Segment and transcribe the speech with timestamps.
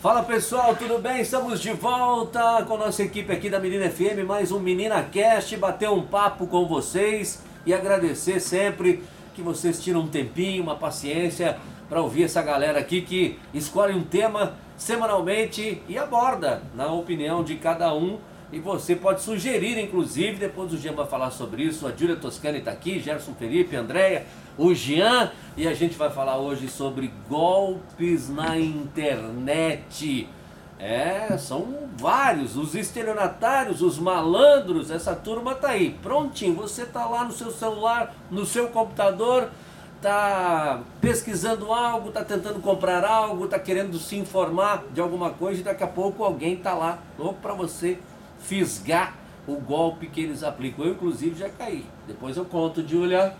[0.00, 1.22] Fala pessoal, tudo bem?
[1.22, 5.90] Estamos de volta com nossa equipe aqui da Menina FM, mais um Menina Cast, bater
[5.90, 9.02] um papo com vocês e agradecer sempre
[9.34, 11.58] que vocês tiram um tempinho, uma paciência
[11.88, 17.56] para ouvir essa galera aqui que escolhe um tema semanalmente e aborda na opinião de
[17.56, 18.20] cada um.
[18.52, 21.88] E você pode sugerir, inclusive, depois o Jean vai falar sobre isso.
[21.88, 24.24] A Júlia Toscani está aqui, Gerson Felipe, Andréia,
[24.56, 25.32] o Jean.
[25.58, 30.28] E a gente vai falar hoje sobre golpes na internet.
[30.78, 36.54] É, são vários, os estelionatários, os malandros, essa turma tá aí, prontinho.
[36.54, 39.50] Você tá lá no seu celular, no seu computador,
[40.00, 45.64] tá pesquisando algo, tá tentando comprar algo, tá querendo se informar de alguma coisa e
[45.64, 47.98] daqui a pouco alguém tá lá louco para você
[48.38, 49.12] fisgar
[49.44, 50.84] o golpe que eles aplicam.
[50.84, 51.84] Eu inclusive já caí.
[52.06, 53.34] Depois eu conto, Julia.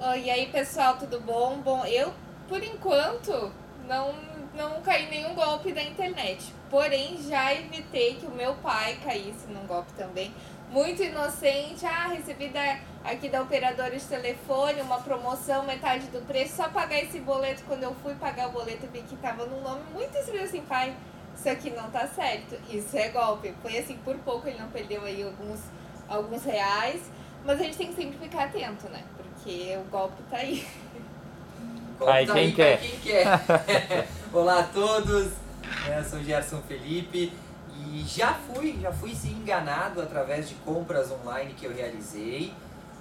[0.00, 1.58] E aí pessoal, tudo bom?
[1.58, 2.14] Bom, eu
[2.48, 3.52] por enquanto
[3.88, 4.14] não
[4.54, 6.54] não caí nenhum golpe da internet.
[6.70, 10.32] Porém, já evitei que o meu pai caísse num golpe também.
[10.70, 16.56] Muito inocente, ah, recebi da, aqui da operadora de telefone uma promoção, metade do preço,
[16.56, 17.64] só pagar esse boleto.
[17.66, 20.94] Quando eu fui pagar o boleto, vi que tava num nome muito escrito assim, pai,
[21.34, 23.52] isso aqui não tá certo, isso é golpe.
[23.62, 25.60] Foi assim, por pouco ele não perdeu aí alguns,
[26.08, 27.00] alguns reais,
[27.44, 29.02] mas a gente tem que sempre ficar atento, né?
[29.48, 30.68] Porque o golpe tá aí.
[32.06, 32.80] Aí, quem, aí quer?
[32.80, 34.06] quem quer?
[34.30, 35.32] Olá a todos,
[35.86, 37.32] eu sou Gerson Felipe
[37.74, 42.52] e já fui, já fui sim enganado através de compras online que eu realizei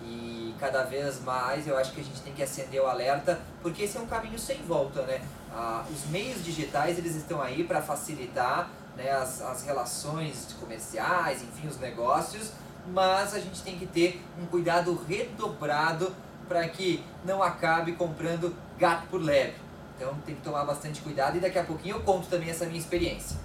[0.01, 3.83] e cada vez mais eu acho que a gente tem que acender o alerta porque
[3.83, 5.19] esse é um caminho sem volta, né?
[5.51, 11.67] Ah, os meios digitais eles estão aí para facilitar né, as, as relações comerciais, enfim,
[11.67, 12.53] os negócios,
[12.87, 16.15] mas a gente tem que ter um cuidado redobrado
[16.47, 19.55] para que não acabe comprando gato por leve.
[19.95, 22.79] Então tem que tomar bastante cuidado e daqui a pouquinho eu conto também essa minha
[22.79, 23.37] experiência.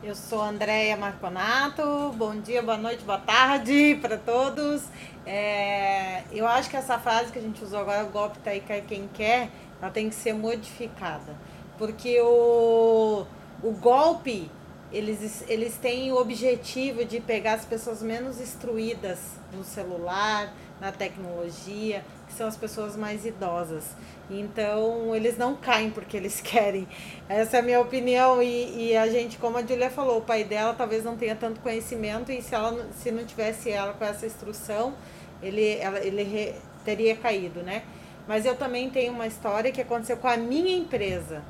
[0.00, 1.82] Eu sou Andréia Marconato,
[2.16, 4.84] bom dia, boa noite, boa tarde para todos.
[5.26, 8.60] É, eu acho que essa frase que a gente usou agora, o golpe tá aí,
[8.60, 9.50] cai quem quer,
[9.82, 11.36] ela tem que ser modificada.
[11.76, 13.26] Porque o,
[13.60, 14.48] o golpe,
[14.92, 19.18] eles, eles têm o objetivo de pegar as pessoas menos instruídas
[19.52, 23.84] no celular, na tecnologia, que são as pessoas mais idosas.
[24.30, 26.86] Então, eles não caem porque eles querem.
[27.28, 28.42] Essa é a minha opinião.
[28.42, 31.60] E, e a gente, como a Julia falou, o pai dela talvez não tenha tanto
[31.60, 34.94] conhecimento e se, ela, se não tivesse ela com essa instrução,
[35.42, 37.82] ele, ela, ele re, teria caído, né?
[38.26, 41.42] Mas eu também tenho uma história que aconteceu com a minha empresa.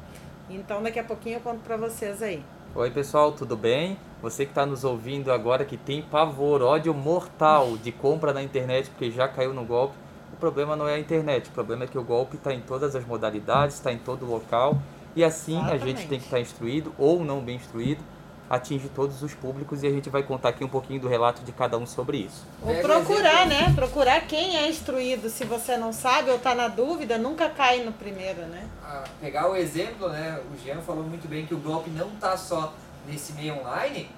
[0.48, 2.42] Então, daqui a pouquinho eu conto para vocês aí.
[2.74, 3.98] Oi, pessoal, tudo bem?
[4.22, 8.88] Você que está nos ouvindo agora que tem pavor, ódio mortal de compra na internet
[8.90, 9.94] porque já caiu no golpe
[10.38, 13.04] problema não é a internet, o problema é que o golpe está em todas as
[13.04, 14.80] modalidades, está em todo local,
[15.14, 15.82] e assim Exatamente.
[15.82, 18.02] a gente tem que estar tá instruído ou não bem instruído,
[18.48, 21.52] atinge todos os públicos e a gente vai contar aqui um pouquinho do relato de
[21.52, 22.46] cada um sobre isso.
[22.62, 23.72] Ou procurar, né?
[23.74, 25.28] Procurar quem é instruído.
[25.28, 28.66] Se você não sabe ou está na dúvida, nunca cai no primeiro, né?
[28.82, 30.40] Ah, pegar o exemplo, né?
[30.50, 32.72] O Jean falou muito bem que o golpe não está só
[33.06, 34.10] nesse meio online.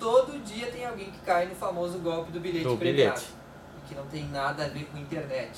[0.00, 3.20] Todo dia tem alguém que cai no famoso golpe do bilhete do premiado.
[3.20, 3.39] Bilhete
[3.90, 5.50] que não tem nada a ver com internet.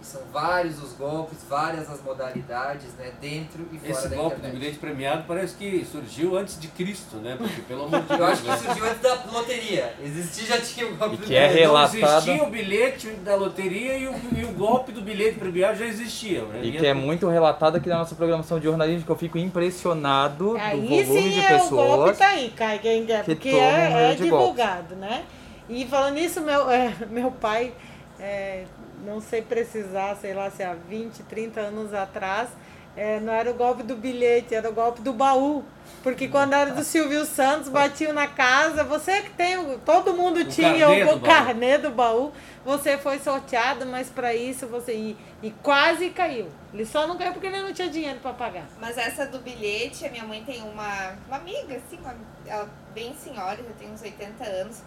[0.00, 4.36] E são vários os golpes, várias as modalidades, né, dentro e fora Esse da golpe
[4.36, 4.52] internet.
[4.52, 7.36] do bilhete premiado parece que surgiu antes de Cristo, né?
[7.38, 8.20] Porque pelo amor de Deus.
[8.20, 8.56] Eu acho que né?
[8.56, 9.94] surgiu antes da loteria.
[10.02, 11.60] Existia já tinha o golpe e do que é bilhete.
[11.60, 12.00] relatado...
[12.00, 15.86] Não existia o bilhete da loteria e o, e o golpe do bilhete premiado já
[15.86, 16.42] existia.
[16.42, 16.60] Né?
[16.64, 20.56] E que é muito relatado aqui na nossa programação de jornalismo, que eu fico impressionado
[20.56, 21.92] aí do volume sim de é pessoas.
[21.92, 25.24] O golpe tá aí, cai quem quer, porque é, é divulgado, né?
[25.68, 27.72] E falando nisso, meu, é, meu pai
[28.18, 28.64] é,
[29.04, 32.48] não sei precisar, sei lá, se há 20, 30 anos atrás,
[32.96, 35.64] é, não era o golpe do bilhete, era o golpe do baú.
[36.02, 40.44] Porque quando era do Silvio Santos, batiam na casa, você que tem, todo mundo o
[40.44, 42.30] tinha o, o carnê do baú,
[42.64, 44.92] você foi sorteado, mas para isso você.
[44.92, 46.48] E, e quase caiu.
[46.72, 48.66] Ele só não caiu porque ele não tinha dinheiro para pagar.
[48.78, 52.14] Mas essa do bilhete, a minha mãe tem uma, uma amiga, assim, uma,
[52.46, 54.82] ela bem senhora, já tem uns 80 anos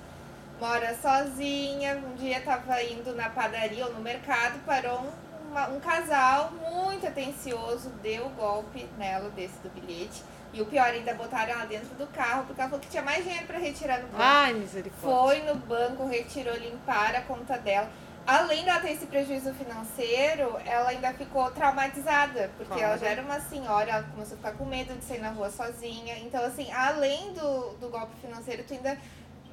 [0.59, 1.98] mora sozinha.
[1.98, 7.07] Um dia tava indo na padaria ou no mercado, parou um, uma, um casal muito
[7.07, 10.24] atencioso, deu golpe nela desse do bilhete.
[10.54, 13.24] E o pior, ainda botaram ela dentro do carro, porque ela falou que tinha mais
[13.24, 14.18] dinheiro para retirar no banco.
[14.18, 15.01] Ai, misericórdia.
[15.01, 17.89] Foi no banco, retirou, limparam a conta dela.
[18.25, 22.83] Além dela ter esse prejuízo financeiro, ela ainda ficou traumatizada, porque claro.
[22.83, 25.50] ela já era uma senhora, ela começou a ficar com medo de sair na rua
[25.50, 26.18] sozinha.
[26.19, 28.98] Então, assim, além do, do golpe financeiro, tu ainda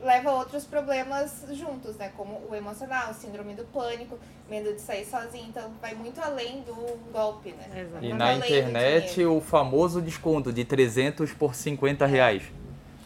[0.03, 2.11] leva a outros problemas juntos, né?
[2.17, 4.19] Como o emocional, o síndrome do pânico,
[4.49, 5.47] medo de sair sozinho.
[5.49, 6.75] Então vai muito além do
[7.13, 7.83] golpe, né?
[7.83, 8.05] Exato.
[8.05, 12.43] E na internet o famoso desconto de 300 por 50 reais.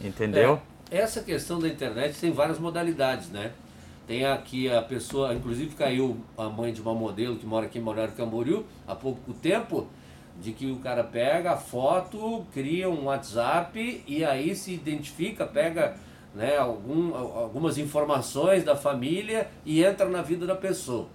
[0.01, 0.61] Entendeu?
[0.89, 3.51] É, essa questão da internet tem várias modalidades, né?
[4.07, 7.81] Tem aqui a pessoa, inclusive caiu a mãe de uma modelo que mora aqui em
[7.83, 9.87] Balneário Camboriú há pouco tempo,
[10.41, 15.95] de que o cara pega a foto, cria um WhatsApp e aí se identifica, pega
[16.39, 21.09] né, algum, algumas informações da família e entra na vida da pessoa.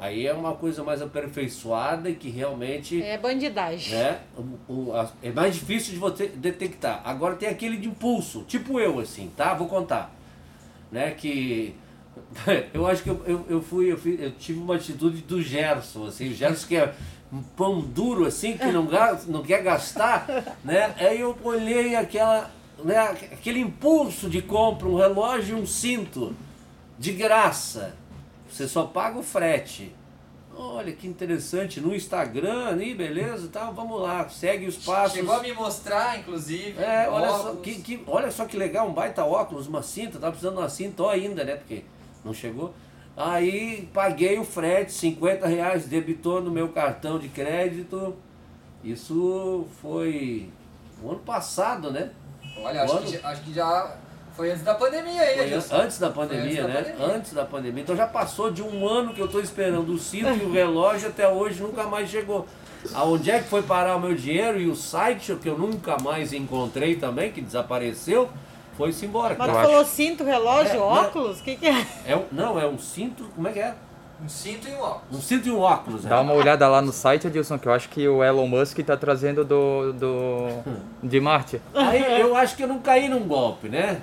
[0.00, 3.00] Aí é uma coisa mais aperfeiçoada e que realmente.
[3.00, 3.94] É bandidagem.
[3.94, 7.00] Né, o, o, a, é mais difícil de você detectar.
[7.04, 9.54] Agora tem aquele de impulso, tipo eu, assim, tá?
[9.54, 10.12] Vou contar.
[10.90, 11.76] Né, que.
[12.74, 16.06] Eu acho que eu, eu, eu fui, eu, fui, eu tive uma atitude do Gerson,
[16.06, 16.94] assim, o Gerson que é
[17.32, 18.88] um pão duro assim, que não,
[19.26, 20.26] não quer gastar,
[20.62, 20.94] né?
[20.96, 22.48] Aí eu olhei aquela
[22.82, 26.34] né, aquele impulso de compra, um relógio e um cinto,
[26.98, 27.94] de graça.
[28.48, 29.94] Você só paga o frete.
[30.56, 35.16] Olha que interessante, no Instagram, ali, beleza, tá, vamos lá, segue os passos.
[35.16, 36.80] Chegou a me mostrar, inclusive.
[36.80, 40.28] É, olha só, que, que, olha só que legal, um baita óculos, uma cinta, tá
[40.28, 41.56] precisando de uma cinta ainda, né?
[41.56, 41.82] Porque
[42.24, 42.72] não chegou.
[43.16, 48.14] Aí paguei o frete, 50 reais, debitou no meu cartão de crédito.
[48.82, 50.48] Isso foi
[51.02, 52.10] o ano passado, né?
[52.56, 53.96] Olha, acho que, acho que, já
[54.36, 56.74] foi antes da pandemia aí, né, Antes da pandemia, antes né?
[56.74, 57.16] Da pandemia.
[57.16, 57.82] Antes da pandemia.
[57.82, 61.08] Então já passou de um ano que eu estou esperando o cinto e o relógio
[61.08, 62.46] até hoje nunca mais chegou.
[62.92, 66.32] Aonde é que foi parar o meu dinheiro e o site que eu nunca mais
[66.32, 68.28] encontrei também, que desapareceu,
[68.76, 69.34] foi-se embora.
[69.38, 71.40] Mas tu falou cinto, relógio, é, óculos?
[71.40, 71.86] O que, que é?
[72.06, 72.22] é?
[72.30, 73.74] Não, é um cinto, como é que é?
[74.22, 75.18] Um cinto e um óculos.
[75.18, 76.04] Um cinto e um óculos.
[76.04, 78.96] Dá uma olhada lá no site, Adilson, que eu acho que o Elon Musk está
[78.96, 80.48] trazendo do, do
[81.02, 81.60] de Marte.
[81.74, 84.00] Aí eu acho que eu não caí num golpe, né?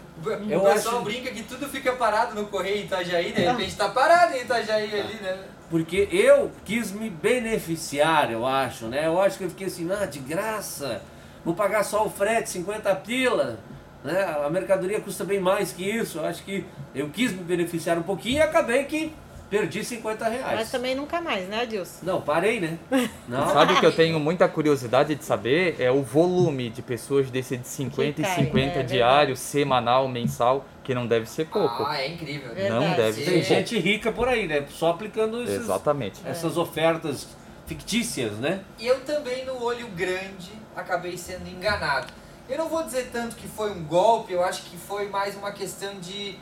[0.49, 1.05] Eu o pessoal acho...
[1.05, 5.15] brinca que tudo fica parado no Correio Itajaí, de repente está parado em Itajaí ali,
[5.15, 5.39] né?
[5.69, 9.07] Porque eu quis me beneficiar, eu acho, né?
[9.07, 11.01] Eu acho que eu fiquei assim, ah, de graça,
[11.45, 13.57] vou pagar só o frete, 50 pila.
[14.03, 14.21] Né?
[14.45, 16.17] A mercadoria custa bem mais que isso.
[16.17, 19.13] Eu acho que eu quis me beneficiar um pouquinho e acabei que
[19.51, 20.59] Perdi 50 reais.
[20.59, 21.99] Mas também nunca mais, né, Adilson?
[22.03, 22.79] Não, parei, né?
[23.27, 23.49] Não.
[23.49, 25.75] Sabe o que eu tenho muita curiosidade de saber?
[25.77, 30.63] É o volume de pessoas desse de 50 cai, e 50 é, diário, semanal, mensal,
[30.85, 31.83] que não deve ser pouco.
[31.83, 32.55] Ah, é incrível.
[32.55, 32.85] Verdade.
[32.85, 34.65] Não deve Tem ser gente rica por aí, né?
[34.69, 36.21] Só aplicando esses, Exatamente.
[36.25, 37.27] essas ofertas
[37.67, 38.61] fictícias, né?
[38.79, 42.07] E eu também, no olho grande, acabei sendo enganado.
[42.47, 45.51] Eu não vou dizer tanto que foi um golpe, eu acho que foi mais uma
[45.51, 46.39] questão de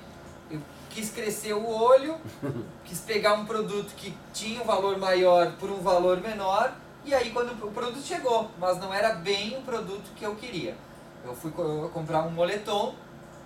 [0.90, 2.18] quis crescer o olho,
[2.86, 6.74] quis pegar um produto que tinha um valor maior por um valor menor,
[7.06, 10.76] e aí quando o produto chegou, mas não era bem o produto que eu queria.
[11.24, 11.52] Eu fui
[11.94, 12.96] comprar um moletom,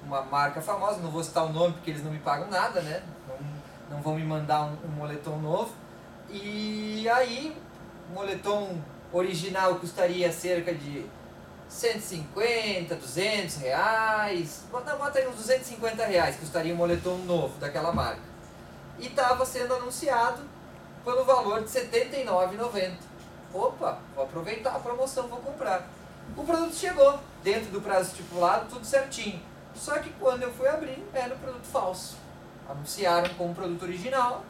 [0.06, 3.04] uma marca famosa, não vou citar o nome porque eles não me pagam nada, né?
[3.28, 5.72] Não, não vão me mandar um, um moletom novo.
[6.30, 7.56] E aí,
[8.10, 8.82] o moletom
[9.12, 11.06] original custaria cerca de
[11.74, 17.92] 150, 200 reais, não, bota aí uns 250 reais, que custaria um moletom novo daquela
[17.92, 18.22] marca.
[19.00, 20.42] E estava sendo anunciado
[21.04, 22.92] pelo valor de R$ 79,90.
[23.54, 25.88] Opa, vou aproveitar a promoção, vou comprar.
[26.38, 29.42] O produto chegou, dentro do prazo estipulado, tudo certinho.
[29.76, 32.16] Só que quando eu fui abrir, era um produto falso.
[32.70, 34.44] Anunciaram como produto original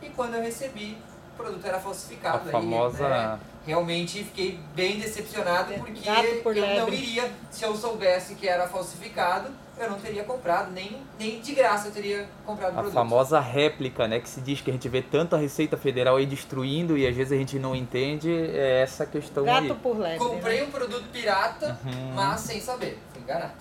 [0.00, 0.96] e quando eu recebi,
[1.34, 2.48] o produto era falsificado.
[2.48, 3.04] A famosa...
[3.04, 3.38] Aí, né?
[3.68, 6.78] Realmente fiquei bem decepcionado porque eu lebre.
[6.78, 11.54] não iria, se eu soubesse que era falsificado, eu não teria comprado, nem, nem de
[11.54, 12.98] graça eu teria comprado o a produto.
[12.98, 16.16] A famosa réplica, né, que se diz que a gente vê tanto a Receita Federal
[16.16, 19.74] aí destruindo e às vezes a gente não entende, é essa questão Gato aí.
[19.74, 20.18] por lebre.
[20.18, 20.66] Comprei né?
[20.66, 22.14] um produto pirata, uhum.
[22.14, 23.52] mas sem saber, fui enganado.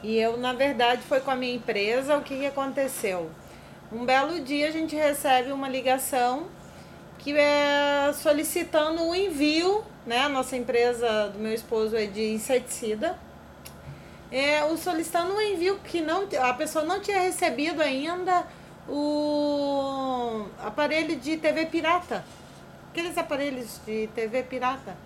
[0.00, 3.28] E eu, na verdade, foi com a minha empresa, o que, que aconteceu?
[3.92, 6.46] Um belo dia a gente recebe uma ligação
[7.20, 10.22] que é solicitando o envio, né?
[10.22, 13.16] A nossa empresa do meu esposo é de inseticida.
[14.32, 18.46] É, o solicitando o envio que não a pessoa não tinha recebido ainda
[18.88, 22.24] o aparelho de TV pirata.
[22.90, 24.96] Aqueles aparelhos de TV pirata.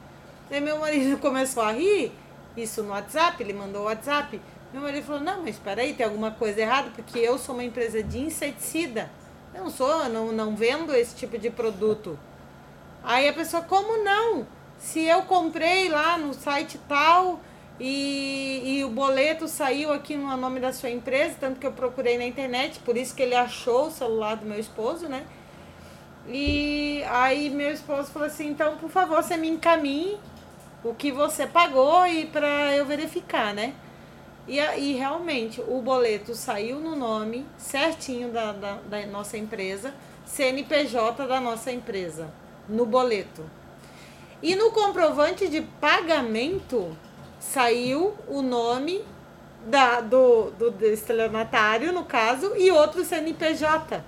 [0.50, 2.12] Aí meu marido começou a rir,
[2.56, 4.40] isso no WhatsApp, ele mandou o WhatsApp.
[4.72, 7.64] Meu marido falou, não, mas espera aí, tem alguma coisa errada, porque eu sou uma
[7.64, 9.10] empresa de inseticida.
[9.54, 12.18] Não sou, não, não vendo esse tipo de produto.
[13.04, 14.46] Aí a pessoa, como não?
[14.78, 17.40] Se eu comprei lá no site tal
[17.78, 22.18] e, e o boleto saiu aqui no nome da sua empresa, tanto que eu procurei
[22.18, 25.24] na internet, por isso que ele achou o celular do meu esposo, né?
[26.26, 30.18] E aí meu esposo falou assim, então por favor você me encaminhe
[30.82, 33.74] o que você pagou e para eu verificar, né?
[34.46, 39.94] E, e realmente o boleto saiu no nome certinho da, da, da nossa empresa,
[40.26, 42.28] CNPJ da nossa empresa,
[42.68, 43.44] no boleto.
[44.42, 46.94] E no comprovante de pagamento
[47.40, 49.02] saiu o nome
[49.66, 54.04] da, do, do estelionatário, no caso, e outro CNPJ.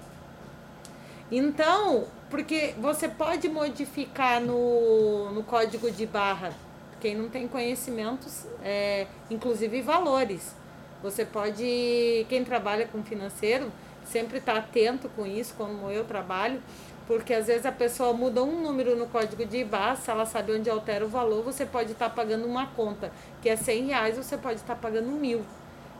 [1.30, 6.52] Então, porque você pode modificar no, no código de barra
[7.00, 10.54] quem não tem conhecimentos, é, inclusive valores.
[11.02, 13.70] Você pode, quem trabalha com financeiro,
[14.04, 16.60] sempre está atento com isso, como eu trabalho,
[17.06, 20.52] porque às vezes a pessoa muda um número no código de IBA, se ela sabe
[20.52, 23.12] onde altera o valor, você pode estar tá pagando uma conta
[23.42, 25.44] que é 100 reais, você pode estar tá pagando mil.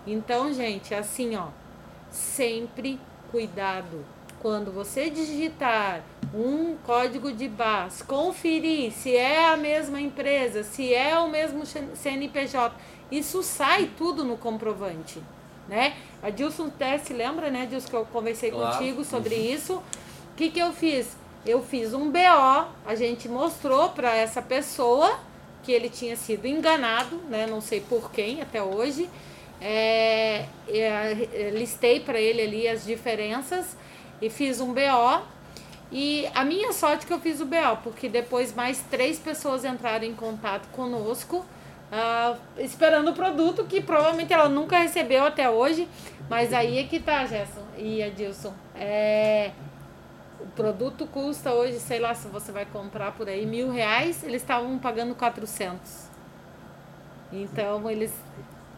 [0.07, 1.49] Então, gente, assim, ó,
[2.11, 2.99] sempre
[3.31, 6.03] cuidado quando você digitar
[6.35, 11.65] um código de base, conferir se é a mesma empresa, se é o mesmo
[11.95, 12.75] CNPJ,
[13.11, 15.23] isso sai tudo no comprovante,
[15.69, 15.95] né?
[16.23, 18.77] A Dilson até se lembra, né, Dilson, que eu conversei claro.
[18.77, 19.55] contigo sobre uhum.
[19.55, 19.75] isso.
[19.75, 21.17] O que, que eu fiz?
[21.45, 25.19] Eu fiz um BO, a gente mostrou para essa pessoa
[25.63, 27.47] que ele tinha sido enganado, né?
[27.47, 29.09] Não sei por quem até hoje.
[29.61, 33.77] É, é, listei para ele ali as diferenças
[34.21, 35.23] e fiz um BO.
[35.91, 40.05] E a minha sorte que eu fiz o BO, porque depois mais três pessoas entraram
[40.05, 41.39] em contato conosco,
[41.93, 45.89] uh, esperando o produto que provavelmente ela nunca recebeu até hoje.
[46.29, 48.53] Mas aí é que tá, Gerson e Adilson.
[48.75, 49.53] É,
[50.41, 54.43] o produto custa hoje, sei lá, se você vai comprar por aí mil reais, eles
[54.43, 56.07] estavam pagando 400.
[57.33, 58.13] Então eles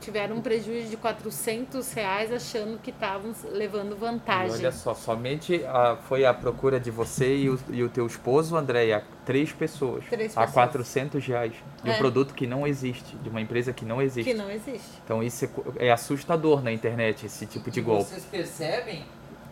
[0.01, 4.57] tiveram um prejuízo de 400 reais achando que estavam levando vantagem.
[4.57, 8.07] E olha só, somente a, foi a procura de você e o, e o teu
[8.07, 10.05] esposo, Andréia, três pessoas.
[10.07, 10.49] Três pessoas.
[10.49, 11.53] A 400 reais.
[11.83, 11.95] De é.
[11.95, 14.31] um produto que não existe, de uma empresa que não existe.
[14.31, 15.01] Que não existe.
[15.05, 15.45] Então isso
[15.77, 18.11] é, é assustador na internet, esse tipo de e golpe.
[18.11, 19.05] Vocês percebem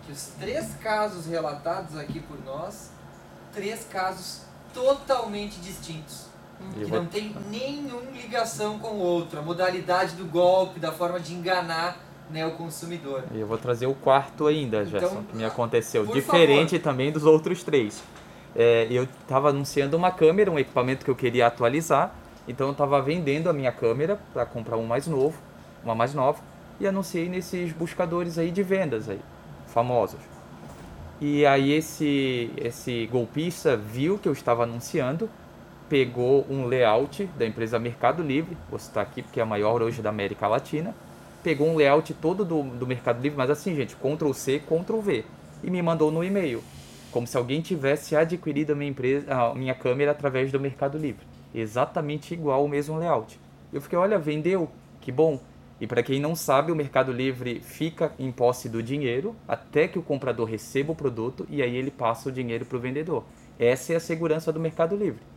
[0.04, 2.90] que os três casos relatados aqui por nós,
[3.52, 6.35] três casos totalmente distintos
[6.74, 6.98] que vou...
[7.00, 9.38] não tem nenhuma ligação com o outro.
[9.38, 11.98] A modalidade do golpe, da forma de enganar
[12.30, 13.24] né, o consumidor.
[13.32, 16.06] E eu vou trazer o quarto ainda, então, Gerson, que me aconteceu.
[16.06, 16.82] Diferente favor.
[16.82, 18.02] também dos outros três.
[18.54, 22.14] É, eu estava anunciando uma câmera, um equipamento que eu queria atualizar.
[22.48, 25.36] Então eu estava vendendo a minha câmera para comprar um mais novo,
[25.84, 26.40] uma mais nova,
[26.78, 29.20] e anunciei nesses buscadores aí de vendas aí,
[29.66, 30.20] famosos.
[31.20, 35.28] E aí esse esse golpista viu que eu estava anunciando
[35.88, 40.02] pegou um layout da empresa Mercado Livre, vou citar aqui porque é a maior hoje
[40.02, 40.94] da América Latina,
[41.42, 45.24] pegou um layout todo do, do Mercado Livre, mas assim, gente, Ctrl C, Ctrl V,
[45.62, 46.62] e me mandou no e-mail,
[47.12, 51.24] como se alguém tivesse adquirido a minha, empresa, a minha câmera através do Mercado Livre.
[51.54, 53.38] Exatamente igual o mesmo layout.
[53.72, 54.68] Eu fiquei, olha, vendeu,
[55.00, 55.40] que bom.
[55.80, 59.98] E para quem não sabe, o Mercado Livre fica em posse do dinheiro até que
[59.98, 63.24] o comprador receba o produto e aí ele passa o dinheiro para o vendedor.
[63.58, 65.35] Essa é a segurança do Mercado Livre.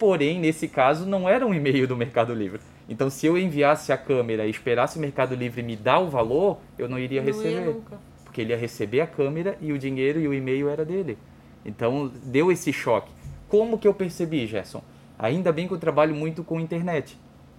[0.00, 2.58] Porém, nesse caso, não era um e-mail do Mercado Livre.
[2.88, 6.58] Então, se eu enviasse a câmera e esperasse o Mercado Livre me dar o valor,
[6.78, 7.66] eu não iria não receber.
[7.66, 7.76] Ia
[8.24, 11.18] porque ele ia receber a câmera e o dinheiro e o e-mail era dele.
[11.66, 13.12] Então, deu esse choque.
[13.46, 14.82] Como que eu percebi, Gerson?
[15.18, 17.18] Ainda bem que eu trabalho muito com internet.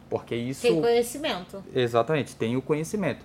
[0.09, 0.63] Porque isso.
[0.63, 1.63] Tem conhecimento.
[1.75, 3.23] Exatamente, tenho conhecimento.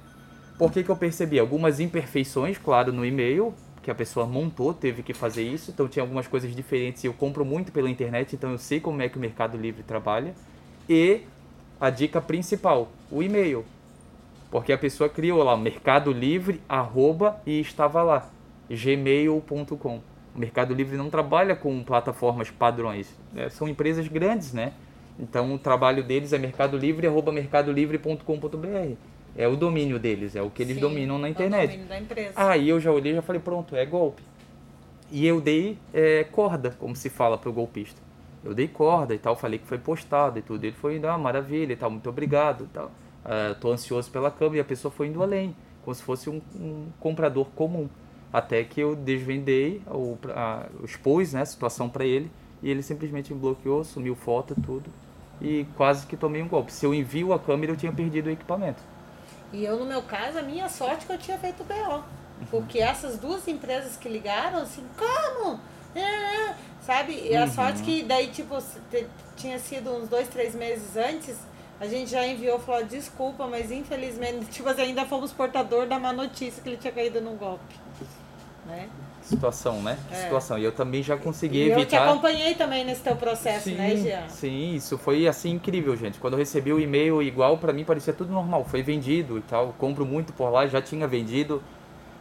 [0.59, 1.39] Por que, que eu percebi?
[1.39, 3.55] Algumas imperfeições, claro, no e-mail,
[3.87, 5.71] que a pessoa montou, teve que fazer isso.
[5.71, 7.05] Então tinha algumas coisas diferentes.
[7.05, 10.35] Eu compro muito pela internet, então eu sei como é que o Mercado Livre trabalha.
[10.89, 11.21] E
[11.81, 13.65] a dica principal, o e-mail.
[14.51, 18.29] Porque a pessoa criou lá Mercado Livre, arroba, e estava lá,
[18.69, 20.01] gmail.com.
[20.35, 23.49] O Mercado Livre não trabalha com plataformas padrões, né?
[23.51, 24.73] são empresas grandes, né?
[25.17, 30.51] Então o trabalho deles é mercado livre, arroba mercadolivre.com.br é o domínio deles, é o
[30.51, 31.63] que eles Sim, dominam na internet.
[31.63, 32.33] É o domínio da empresa.
[32.35, 34.23] Aí eu já olhei e já falei, pronto, é golpe.
[35.11, 38.01] E eu dei é, corda, como se fala para o golpista.
[38.43, 40.65] Eu dei corda e tal, falei que foi postado e tudo.
[40.65, 42.87] Ele foi indo, ah, maravilha e tal, muito obrigado e tal.
[43.25, 46.41] Uh, tô ansioso pela câmera e a pessoa foi indo além, como se fosse um,
[46.55, 47.89] um comprador comum.
[48.33, 52.31] Até que eu desvendei, ou, uh, expus né, a situação para ele
[52.63, 54.91] e ele simplesmente me bloqueou, sumiu foto e tudo.
[55.41, 56.73] E quase que tomei um golpe.
[56.73, 58.83] Se eu envio a câmera, eu tinha perdido o equipamento.
[59.53, 62.05] E eu, no meu caso, a minha sorte é que eu tinha feito BO.
[62.51, 65.61] Porque essas duas empresas que ligaram, assim, como?
[65.95, 67.15] É, é, sabe?
[67.15, 67.51] E a uhum.
[67.51, 68.57] sorte que daí, tipo,
[69.37, 71.39] tinha sido uns dois, três meses antes,
[71.81, 76.63] a gente já enviou, falou, desculpa, mas infelizmente, tipo, ainda fomos portador da má notícia
[76.63, 77.75] que ele tinha caído no golpe.
[78.67, 78.89] Né?
[79.27, 79.99] Situação, né?
[80.11, 80.15] É.
[80.15, 80.59] Situação.
[80.59, 81.81] E eu também já consegui e evitar.
[81.81, 84.29] Eu te acompanhei também nesse teu processo, sim, né, Jean?
[84.29, 86.19] Sim, isso foi assim incrível, gente.
[86.19, 88.65] Quando eu recebi o e-mail igual, para mim parecia tudo normal.
[88.65, 89.75] Foi vendido e tal.
[89.79, 91.63] Compro muito por lá, já tinha vendido.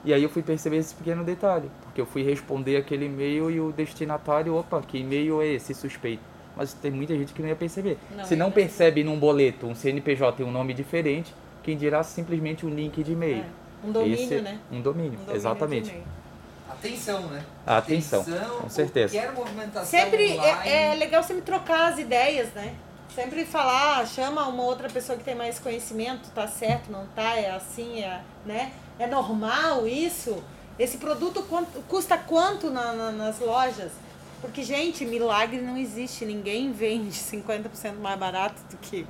[0.04, 3.60] E aí eu fui perceber esse pequeno detalhe, porque eu fui responder aquele e-mail e
[3.60, 6.22] o destinatário, opa, que e-mail é esse suspeito?
[6.56, 7.98] Mas tem muita gente que não ia perceber.
[8.16, 11.34] Não, Se não percebe num boleto um CNPJ tem um nome diferente,
[11.64, 13.44] quem dirá simplesmente um link de e-mail.
[13.44, 13.88] É.
[13.88, 14.60] Um domínio, esse, né?
[14.72, 15.94] Um domínio, um domínio exatamente.
[16.70, 17.44] Atenção, né?
[17.66, 19.14] Atenção, Atenção com certeza.
[19.86, 22.76] Sempre é, é, é legal sempre trocar as ideias, né?
[23.14, 27.52] Sempre falar, chama uma outra pessoa que tem mais conhecimento, tá certo, não tá, é
[27.52, 28.74] assim, é, né?
[29.00, 30.44] É normal isso?
[30.78, 33.92] Esse produto quanto, custa quanto na, na, nas lojas?
[34.42, 36.26] Porque, gente, milagre não existe.
[36.26, 39.08] Ninguém vende 50% mais barato do que.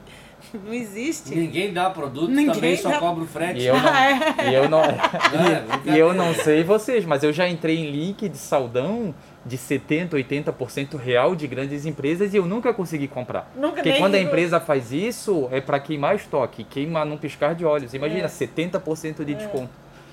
[0.53, 1.35] Não existe.
[1.35, 3.59] Ninguém dá produto, Ninguém também só cobra o frete.
[3.59, 4.83] E eu não, e eu não,
[5.85, 9.13] e, e eu não sei vocês, mas eu já entrei em link de saldão
[9.45, 13.51] de 70%, 80% real de grandes empresas e eu nunca consegui comprar.
[13.55, 17.63] Nunca Porque quando a empresa faz isso, é para queimar estoque, queima num piscar de
[17.63, 17.93] olhos.
[17.93, 18.27] Imagina, é.
[18.27, 19.35] 70% de é.
[19.35, 19.69] desconto.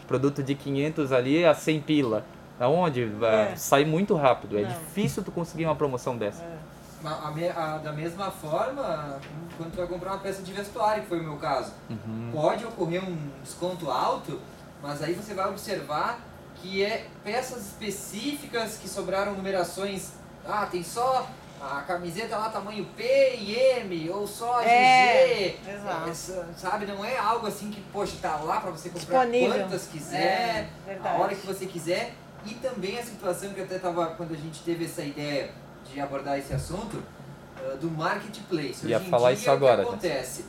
[0.06, 2.24] Produto de 500 ali a 100 pila.
[2.60, 3.10] Aonde?
[3.22, 3.56] É.
[3.56, 4.58] Sai muito rápido.
[4.58, 4.68] É Não.
[4.68, 6.44] difícil tu conseguir uma promoção dessa.
[6.44, 6.71] É.
[7.04, 9.20] A, a, da mesma forma,
[9.56, 12.30] quando tu vai comprar uma peça de vestuário, que foi o meu caso, uhum.
[12.32, 14.40] pode ocorrer um desconto alto,
[14.82, 16.20] mas aí você vai observar
[16.56, 20.12] que é peças específicas que sobraram numerações.
[20.46, 21.26] Ah, tem só
[21.60, 25.70] a camiseta lá tamanho P e M, ou só a é, GG.
[25.70, 26.10] Exato.
[26.10, 29.60] Essa, sabe, não é algo assim que, poxa, tá lá para você comprar Disponível.
[29.60, 32.14] quantas quiser, é, a hora que você quiser.
[32.44, 35.52] E também a situação que até tava quando a gente teve essa ideia
[35.90, 38.86] de abordar esse assunto uh, do marketplace.
[38.86, 39.82] Ia Hoje falar dia, isso agora.
[39.82, 40.44] O que acontece?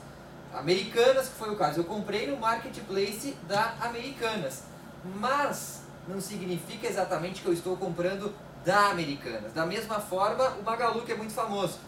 [0.53, 4.63] Americanas, que foi o caso, eu comprei no marketplace da Americanas,
[5.15, 9.53] mas não significa exatamente que eu estou comprando da Americanas.
[9.53, 11.79] Da mesma forma, o Magalu, que é muito famoso.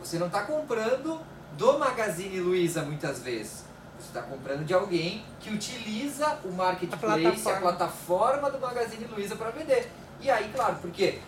[0.00, 1.20] Você não está comprando
[1.56, 3.64] do Magazine Luiza muitas vezes.
[3.98, 9.06] Você está comprando de alguém que utiliza o marketplace, a plataforma, a plataforma do Magazine
[9.06, 9.90] Luiza para vender.
[10.20, 11.20] E aí, claro, porque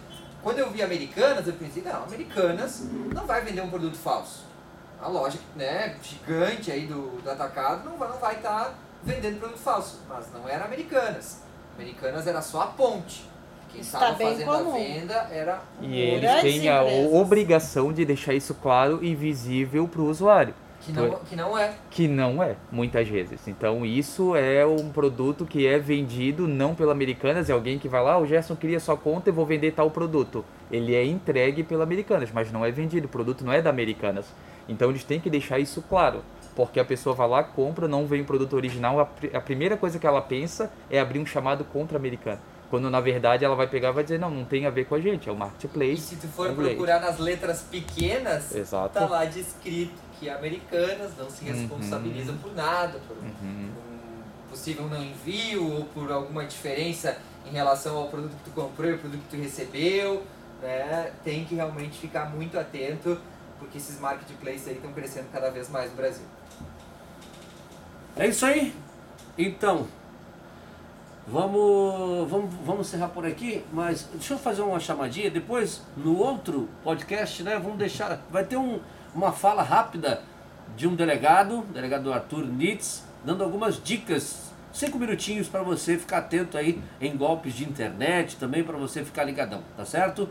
[0.47, 4.45] quando eu vi Americanas, eu pensei, não, Americanas não vai vender um produto falso.
[5.03, 9.41] A loja né, gigante aí do, do atacado não vai estar não vai tá vendendo
[9.41, 10.03] produto falso.
[10.09, 11.41] Mas não era Americanas.
[11.75, 13.29] Americanas era só a ponte.
[13.73, 14.71] Quem estava fazendo comum.
[14.71, 20.01] a venda era E eles têm a obrigação de deixar isso claro e visível para
[20.01, 20.55] o usuário.
[20.87, 21.75] Que não, que não é.
[21.91, 23.49] Que não é, muitas vezes.
[23.49, 28.03] Então isso é um produto que é vendido não pela Americanas, é alguém que vai
[28.03, 30.45] lá, o Gerson queria sua conta e vou vender tal produto.
[30.71, 34.27] Ele é entregue pela Americanas, mas não é vendido, o produto não é da Americanas.
[34.69, 36.23] Então eles têm que deixar isso claro.
[36.55, 39.99] Porque a pessoa vai lá, compra, não vem o produto original, a, a primeira coisa
[39.99, 42.41] que ela pensa é abrir um chamado contra americano.
[42.71, 44.95] Quando na verdade ela vai pegar e vai dizer, não, não tem a ver com
[44.95, 45.93] a gente, é o marketplace.
[45.93, 48.95] E se tu for procurar nas letras pequenas, Exato.
[48.95, 52.41] tá lá descrito que americanas não se responsabilizam uhum.
[52.41, 53.33] por nada, por uhum.
[53.43, 58.91] um possível não envio ou por alguma diferença em relação ao produto que tu comprou
[58.91, 60.23] e o produto que tu recebeu.
[60.63, 61.13] Né?
[61.23, 63.19] Tem que realmente ficar muito atento,
[63.59, 66.25] porque esses marketplaces aí estão crescendo cada vez mais no Brasil.
[68.17, 68.75] É isso aí.
[69.37, 69.87] Então,
[71.27, 75.31] vamos, vamos, vamos encerrar por aqui, mas deixa eu fazer uma chamadinha.
[75.31, 78.23] Depois, no outro podcast, né, vamos deixar.
[78.31, 78.81] Vai ter um,
[79.17, 80.23] uma fala rápida
[80.77, 86.59] de um delegado, delegado Arthur Nitz, dando algumas dicas, cinco minutinhos para você ficar atento
[86.59, 90.29] aí em golpes de internet, também para você ficar ligadão, tá certo?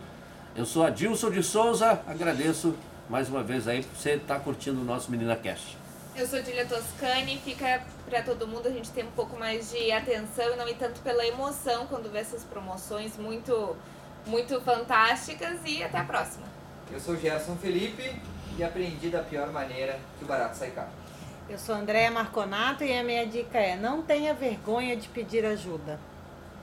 [0.55, 2.75] Eu sou Adilson de Souza, agradeço
[3.09, 5.75] mais uma vez aí por você estar tá curtindo o nosso Menina Cast.
[6.15, 9.91] Eu sou Julia Toscani, fica para todo mundo a gente ter um pouco mais de
[9.91, 13.75] atenção e não ir tanto pela emoção quando vê essas promoções muito,
[14.27, 16.45] muito fantásticas e até a próxima.
[16.91, 18.13] Eu sou Gerson Felipe
[18.57, 20.89] e aprendi da pior maneira que o barato sai caro.
[21.49, 25.99] Eu sou Andréa Marconato e a minha dica é não tenha vergonha de pedir ajuda.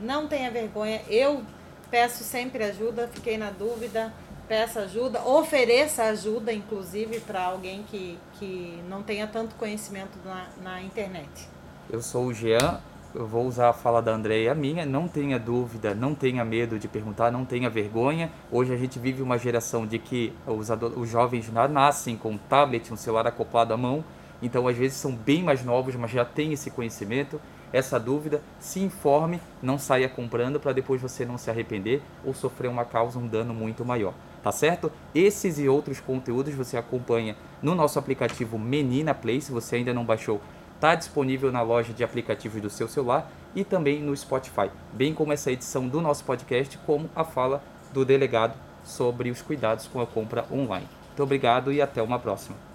[0.01, 1.03] Não tenha vergonha.
[1.09, 1.43] Eu
[1.91, 4.13] peço sempre ajuda, fiquei na dúvida
[4.53, 10.83] peça ajuda, ofereça ajuda, inclusive, para alguém que, que não tenha tanto conhecimento na, na
[10.83, 11.49] internet.
[11.89, 12.79] Eu sou o Jean,
[13.15, 16.89] eu vou usar a fala da Andréia minha, não tenha dúvida, não tenha medo de
[16.89, 18.31] perguntar, não tenha vergonha.
[18.51, 22.93] Hoje a gente vive uma geração de que os, os jovens nascem com um tablet,
[22.93, 24.05] um celular acoplado à mão,
[24.41, 27.41] então às vezes são bem mais novos, mas já têm esse conhecimento,
[27.73, 32.69] essa dúvida, se informe, não saia comprando para depois você não se arrepender ou sofrer
[32.69, 34.13] uma causa, um dano muito maior.
[34.43, 34.91] Tá certo?
[35.15, 40.05] Esses e outros conteúdos você acompanha no nosso aplicativo Menina Play, se você ainda não
[40.05, 40.41] baixou,
[40.83, 45.33] está disponível na loja de aplicativos do seu celular e também no Spotify, bem como
[45.33, 50.07] essa edição do nosso podcast, como a fala do delegado sobre os cuidados com a
[50.09, 50.89] compra online.
[51.07, 52.72] Muito obrigado e até uma próxima.